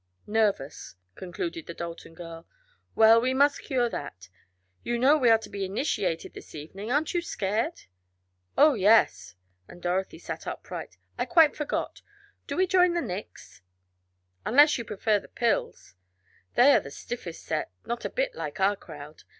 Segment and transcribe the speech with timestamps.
[0.25, 2.47] "Nervous," concluded the Dalton girl.
[2.95, 4.29] "Well, we must cure that.
[4.81, 6.91] You know we are to be initiated this evening.
[6.91, 7.81] Aren't you scared?"
[8.57, 9.35] "Oh, yes,"
[9.67, 10.97] and Dorothy sat upright.
[11.19, 12.01] "I quite forgot.
[12.47, 13.61] Do we join the Nicks?"
[14.43, 15.93] "Unless you prefer the Pills.
[16.55, 19.21] They are the stiffest set not a bit like our crowd.